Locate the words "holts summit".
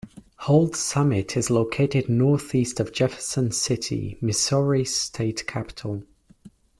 0.39-1.37